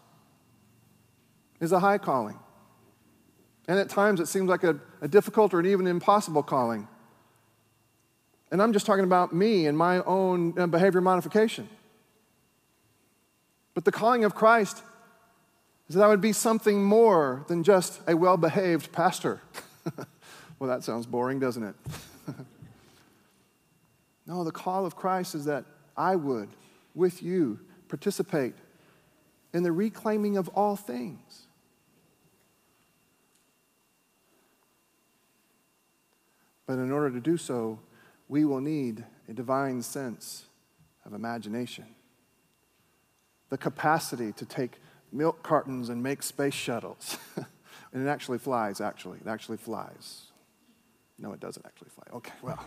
[1.59, 2.37] is a high calling.
[3.67, 6.87] And at times it seems like a, a difficult or an even impossible calling.
[8.51, 11.67] And I'm just talking about me and my own uh, behavior modification.
[13.73, 14.83] But the calling of Christ
[15.89, 19.41] is that I would be something more than just a well behaved pastor.
[20.59, 21.75] well, that sounds boring, doesn't it?
[24.25, 25.65] no, the call of Christ is that
[25.97, 26.49] I would,
[26.93, 28.55] with you, participate
[29.53, 31.47] in the reclaiming of all things.
[36.65, 37.79] But in order to do so,
[38.27, 40.45] we will need a divine sense
[41.05, 41.85] of imagination.
[43.49, 44.79] The capacity to take
[45.11, 47.17] milk cartons and make space shuttles.
[47.93, 49.19] and it actually flies, actually.
[49.19, 50.23] It actually flies.
[51.17, 52.03] No, it doesn't actually fly.
[52.17, 52.63] Okay, well.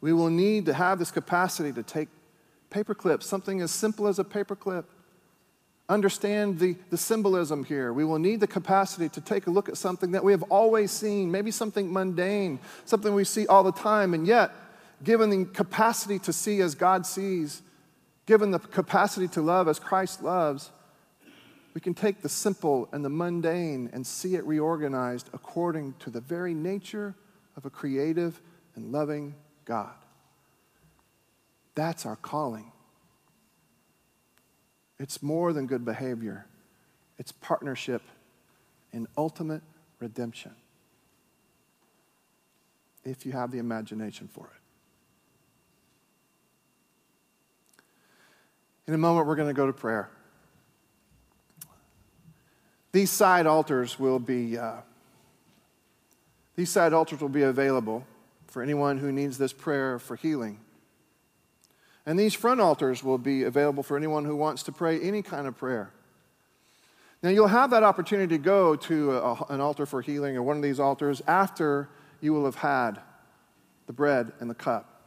[0.00, 2.08] We will need to have this capacity to take
[2.70, 4.90] paper clips, something as simple as a paper clip,
[5.88, 7.92] understand the, the symbolism here.
[7.92, 10.90] We will need the capacity to take a look at something that we have always
[10.90, 14.50] seen, maybe something mundane, something we see all the time, and yet,
[15.04, 17.62] given the capacity to see as God sees,
[18.26, 20.70] given the capacity to love as Christ loves,
[21.74, 26.22] we can take the simple and the mundane and see it reorganized according to the
[26.22, 27.14] very nature
[27.56, 28.40] of a creative
[28.74, 29.34] and loving
[29.66, 29.92] God.
[31.74, 32.72] That's our calling.
[34.98, 36.46] It's more than good behavior,
[37.18, 38.02] it's partnership
[38.92, 39.62] in ultimate
[39.98, 40.52] redemption.
[43.04, 44.60] If you have the imagination for it.
[48.88, 50.08] In a moment, we're going to go to prayer.
[52.92, 54.76] These side altars will be uh,
[56.54, 58.06] these side altars will be available
[58.46, 60.58] for anyone who needs this prayer for healing.
[62.06, 65.48] And these front altars will be available for anyone who wants to pray any kind
[65.48, 65.92] of prayer.
[67.22, 70.56] Now, you'll have that opportunity to go to a, an altar for healing or one
[70.56, 71.88] of these altars after
[72.20, 73.00] you will have had
[73.86, 75.02] the bread and the cup.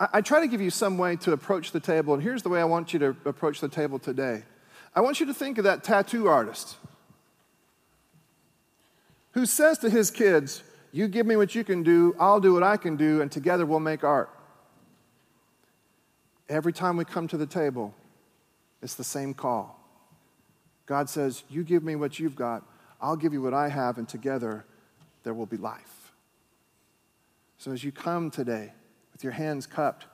[0.00, 2.48] I, I try to give you some way to approach the table, and here's the
[2.48, 4.44] way I want you to approach the table today.
[4.94, 6.76] I want you to think of that tattoo artist
[9.32, 12.62] who says to his kids, You give me what you can do, I'll do what
[12.62, 14.30] I can do, and together we'll make art.
[16.48, 17.94] Every time we come to the table,
[18.82, 19.80] it's the same call.
[20.86, 22.62] God says, You give me what you've got,
[23.00, 24.64] I'll give you what I have, and together
[25.24, 26.12] there will be life.
[27.58, 28.72] So as you come today
[29.12, 30.06] with your hands cupped,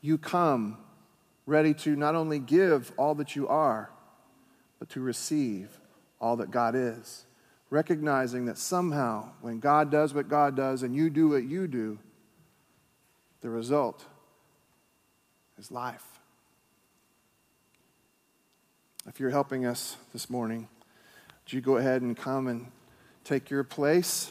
[0.00, 0.78] you come
[1.46, 3.90] ready to not only give all that you are,
[4.78, 5.80] but to receive
[6.20, 7.24] all that God is.
[7.70, 11.98] Recognizing that somehow, when God does what God does and you do what you do,
[13.40, 14.04] the result
[15.58, 16.04] is life.
[19.06, 20.68] If you're helping us this morning,
[21.44, 22.70] would you go ahead and come and
[23.24, 24.30] take your place?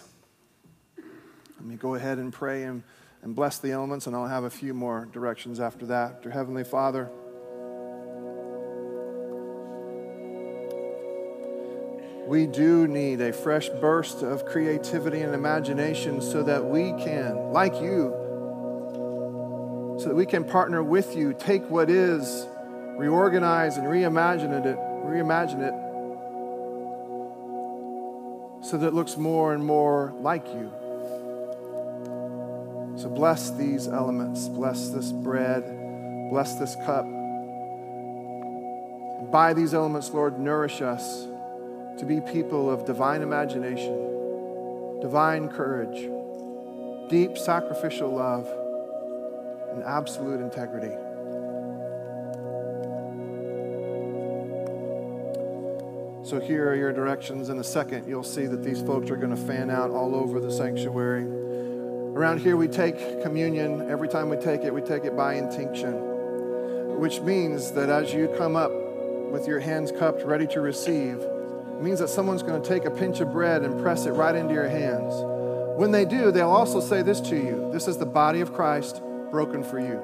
[0.96, 2.84] Let me go ahead and pray and,
[3.24, 6.22] and bless the elements, and I'll have a few more directions after that.
[6.22, 7.10] Dear Heavenly Father,
[12.26, 17.74] we do need a fresh burst of creativity and imagination so that we can, like
[17.82, 18.27] you,
[19.98, 22.48] so that we can partner with you, take what is,
[22.98, 25.74] reorganize and reimagine it, reimagine it
[28.64, 30.72] so that it looks more and more like you.
[32.98, 35.64] So bless these elements, bless this bread,
[36.30, 37.06] bless this cup.
[39.32, 41.28] By these elements, Lord, nourish us
[42.00, 46.10] to be people of divine imagination, divine courage,
[47.10, 48.48] deep sacrificial love
[49.78, 50.96] and absolute integrity.
[56.28, 57.50] So, here are your directions.
[57.50, 60.40] In a second, you'll see that these folks are going to fan out all over
[60.40, 61.24] the sanctuary.
[61.24, 63.90] Around here, we take communion.
[63.90, 65.94] Every time we take it, we take it by intinction,
[67.00, 68.72] which means that as you come up
[69.32, 71.24] with your hands cupped, ready to receive,
[71.80, 74.54] means that someone's going to take a pinch of bread and press it right into
[74.54, 75.14] your hands.
[75.78, 79.02] When they do, they'll also say this to you This is the body of Christ
[79.32, 80.02] broken for you.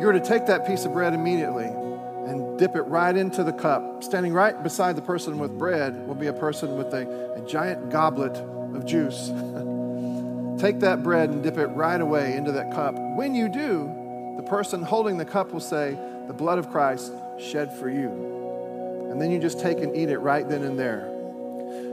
[0.00, 4.02] You're to take that piece of bread immediately and dip it right into the cup.
[4.02, 7.90] Standing right beside the person with bread will be a person with a, a giant
[7.90, 9.28] goblet of juice.
[10.60, 12.94] take that bread and dip it right away into that cup.
[13.16, 15.96] When you do, the person holding the cup will say,
[16.26, 19.08] The blood of Christ shed for you.
[19.10, 21.08] And then you just take and eat it right then and there.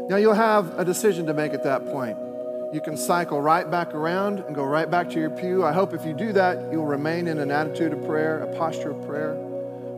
[0.09, 2.17] Now you'll have a decision to make at that point.
[2.71, 5.65] You can cycle right back around and go right back to your pew.
[5.65, 8.91] I hope if you do that, you'll remain in an attitude of prayer, a posture
[8.91, 9.33] of prayer.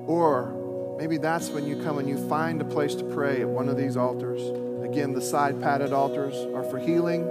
[0.08, 3.68] Or maybe that's when you come and you find a place to pray at one
[3.68, 4.42] of these altars.
[4.90, 7.26] Again, the side padded altars are for healing,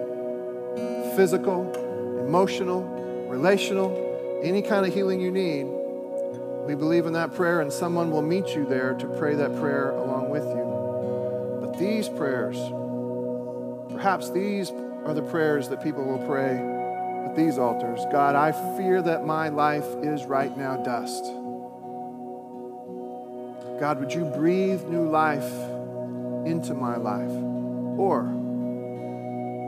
[1.17, 1.73] physical,
[2.21, 2.83] emotional,
[3.27, 5.65] relational, any kind of healing you need.
[6.67, 9.93] We believe in that prayer, and someone will meet you there to pray that prayer
[9.93, 11.61] along with you.
[11.63, 12.59] But these prayers,
[13.91, 14.71] perhaps these
[15.05, 16.59] are the prayers that people will pray
[17.25, 18.01] at these altars.
[18.11, 21.25] God, I fear that my life is right now dust.
[23.81, 25.51] God, would you breathe new life
[26.47, 27.31] into my life?
[27.99, 28.25] Or,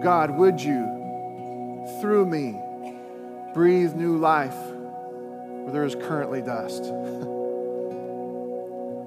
[0.03, 0.85] God, would you,
[2.01, 2.61] through me,
[3.55, 6.83] breathe new life where there is currently dust?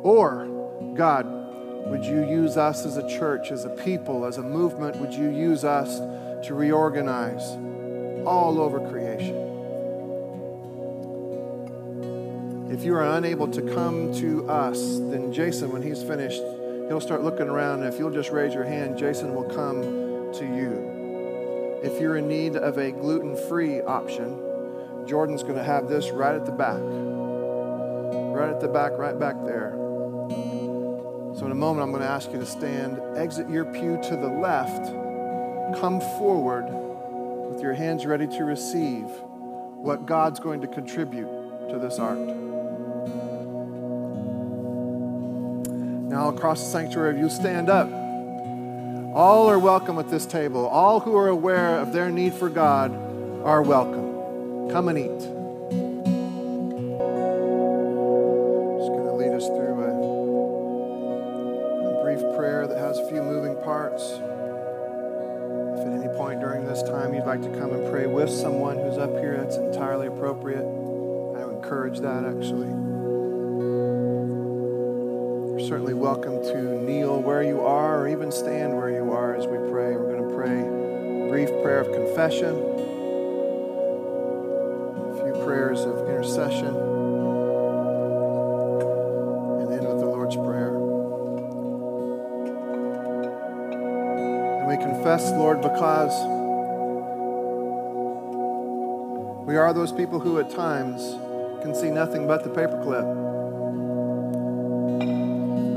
[0.04, 0.48] or,
[0.96, 1.45] God,
[1.86, 4.98] would you use us as a church, as a people, as a movement?
[4.98, 6.00] Would you use us
[6.48, 7.52] to reorganize
[8.26, 9.36] all over creation?
[12.72, 16.42] If you are unable to come to us, then Jason, when he's finished,
[16.88, 17.84] he'll start looking around.
[17.84, 19.84] And if you'll just raise your hand, Jason will come
[20.34, 21.82] to you.
[21.84, 24.42] If you're in need of a gluten free option,
[25.08, 26.80] Jordan's going to have this right at the back.
[28.36, 29.85] Right at the back, right back there.
[31.38, 34.16] So, in a moment, I'm going to ask you to stand, exit your pew to
[34.16, 34.86] the left,
[35.82, 36.64] come forward
[37.52, 41.28] with your hands ready to receive what God's going to contribute
[41.72, 42.20] to this art.
[46.08, 47.90] Now, across the sanctuary, if you stand up,
[49.14, 50.66] all are welcome at this table.
[50.68, 52.94] All who are aware of their need for God
[53.44, 54.70] are welcome.
[54.72, 55.35] Come and eat.
[67.38, 70.64] Like to come and pray with someone who's up here, that's entirely appropriate.
[70.64, 72.70] I would encourage that actually.
[75.50, 79.48] You're certainly welcome to kneel where you are or even stand where you are as
[79.48, 79.98] we pray.
[79.98, 82.56] We're going to pray a brief prayer of confession,
[85.12, 86.74] a few prayers of intercession.
[89.60, 89.86] and end
[99.46, 101.04] We are those people who at times
[101.62, 103.06] can see nothing but the paperclip.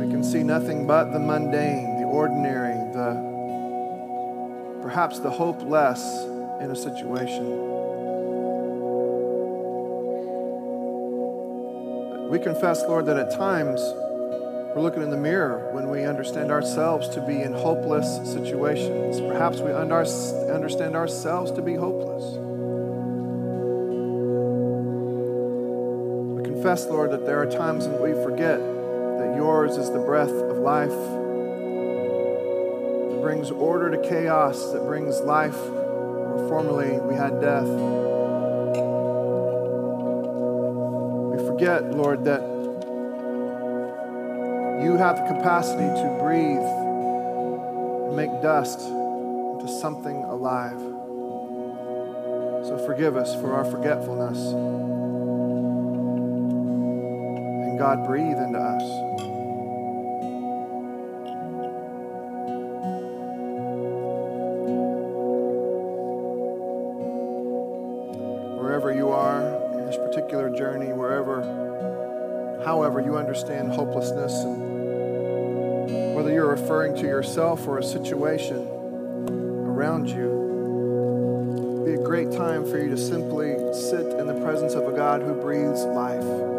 [0.01, 6.01] We can see nothing but the mundane, the ordinary, the perhaps the hopeless
[6.62, 7.45] in a situation.
[12.31, 13.83] We confess, Lord, that at times
[14.75, 19.21] we're looking in the mirror when we understand ourselves to be in hopeless situations.
[19.21, 22.47] Perhaps we understand ourselves to be hopeless.
[26.59, 30.59] Confess, Lord, that there are times when we forget that yours is the breath of
[30.59, 30.97] life that
[33.23, 37.69] brings order to chaos, that brings life where formerly we had death.
[41.31, 42.43] We forget, Lord, that
[44.83, 46.59] you have the capacity to breathe
[48.09, 50.81] and make dust into something alive.
[52.67, 54.88] So forgive us for our forgetfulness.
[57.79, 58.83] God, breathe into us.
[68.59, 69.43] Wherever you are
[69.79, 71.43] in this particular journey, wherever,
[72.64, 78.66] however you understand hopelessness, and whether you're referring to yourself or a situation
[79.68, 84.89] around you, be a great time for you to simply sit in the presence of
[84.89, 86.58] a God who breathes life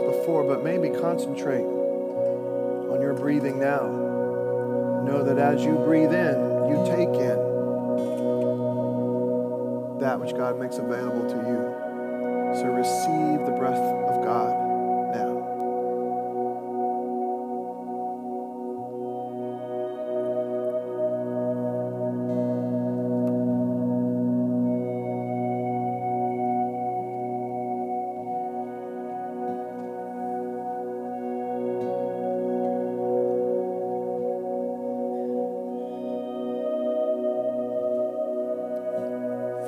[0.00, 3.86] this before, but maybe concentrate on your breathing now.
[5.04, 7.50] Know that as you breathe in, you take in
[10.00, 12.56] that which God makes available to you.
[12.56, 14.59] So receive the breath of God.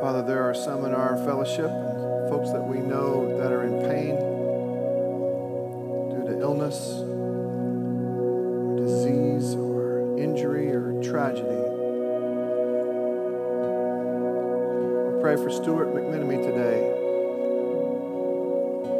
[0.03, 1.71] Father, there are some in our fellowship,
[2.29, 4.17] folks that we know that are in pain
[6.11, 11.55] due to illness, or disease, or injury, or tragedy.
[15.07, 16.83] We pray for Stuart McMenemy today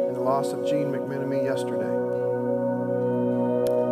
[0.07, 1.91] and the loss of Gene McMenemy yesterday.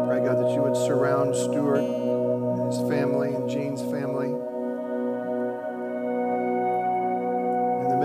[0.08, 4.41] Pray, God, that you would surround Stuart and his family and Gene's family.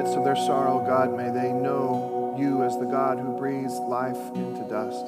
[0.06, 4.16] Midst of their sorrow, God, may they know you as the God who breathes life
[4.36, 5.04] into dust.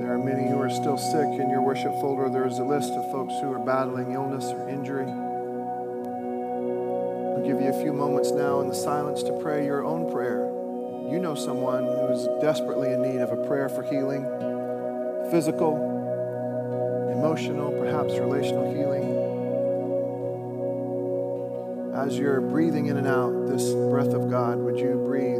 [0.00, 1.28] There are many who are still sick.
[1.38, 4.68] In your worship folder, there is a list of folks who are battling illness or
[4.68, 5.06] injury.
[7.36, 10.42] I'll give you a few moments now in the silence to pray your own prayer.
[11.08, 14.24] You know someone who is desperately in need of a prayer for healing,
[15.30, 15.86] physical,
[17.12, 19.19] emotional, perhaps relational healing.
[22.00, 25.39] As you're breathing in and out this breath of God, would you breathe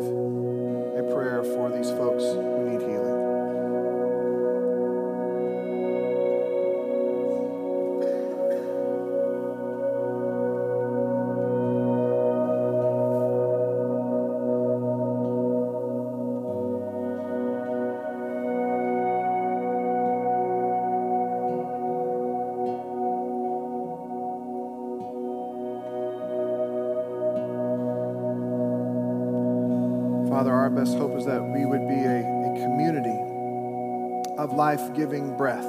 [30.81, 33.21] best hope is that we would be a, a community
[34.39, 35.63] of life giving breath.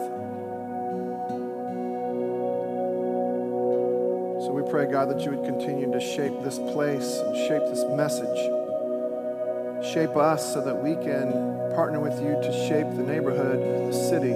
[4.45, 7.83] So we pray, God, that you would continue to shape this place and shape this
[7.89, 8.39] message.
[9.93, 11.33] Shape us so that we can
[11.75, 13.59] partner with you to shape the neighborhood,
[13.91, 14.31] the city,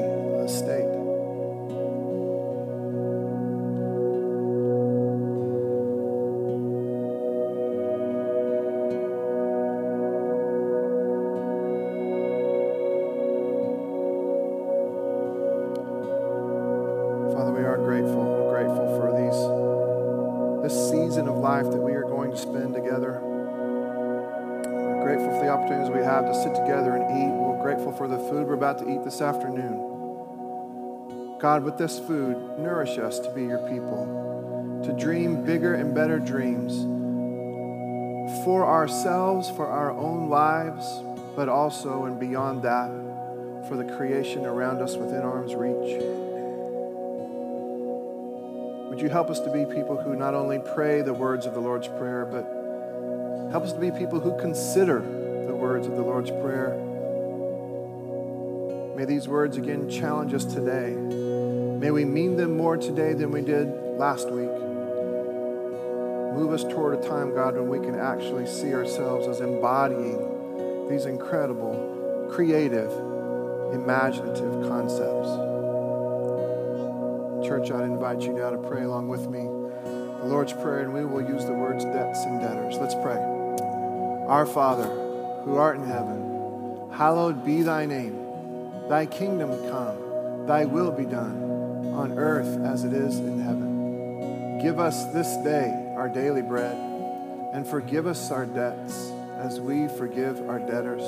[31.46, 36.18] God, with this food, nourish us to be your people, to dream bigger and better
[36.18, 36.74] dreams
[38.43, 40.84] for ourselves, for our own lives,
[41.36, 42.89] but also and beyond that,
[43.70, 46.02] for the creation around us within arm's reach.
[48.89, 51.62] Would you help us to be people who not only pray the words of the
[51.62, 55.00] Lord's Prayer, but help us to be people who consider
[55.46, 56.76] the words of the Lord's Prayer?
[58.98, 61.24] May these words again challenge us today.
[61.80, 63.67] May we mean them more today than we did
[63.97, 64.49] last week.
[66.34, 71.05] Move us toward a time, God, when we can actually see ourselves as embodying these
[71.05, 72.91] incredible, creative,
[73.73, 75.30] imaginative concepts.
[77.45, 79.43] Church, I'd invite you now to pray along with me
[80.26, 82.78] the Lord's Prayer, and we will use the words debts and debtors.
[82.80, 83.21] Let's pray.
[84.28, 84.88] Our Father,
[85.43, 88.17] who art in heaven, hallowed be thy name.
[88.89, 91.45] Thy kingdom come, thy will be done,
[91.96, 94.60] on earth as it is in heaven.
[94.62, 96.76] Give us this day our daily bread,
[97.54, 101.04] and forgive us our debts as we forgive our debtors.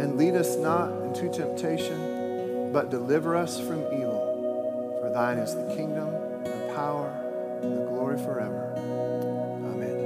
[0.00, 4.98] And lead us not into temptation, but deliver us from evil.
[5.00, 6.10] For thine is the kingdom,
[6.44, 7.10] the power,
[7.62, 8.74] and the glory forever.
[9.64, 9.96] Amen.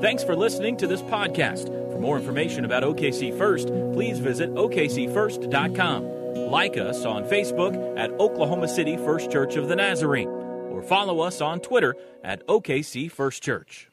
[0.00, 1.66] Thanks for listening to this podcast.
[1.90, 6.15] For more information about OKC First, please visit OKCFirst.com.
[6.36, 11.40] Like us on Facebook at Oklahoma City First Church of the Nazarene, or follow us
[11.40, 13.88] on Twitter at OKC First Church.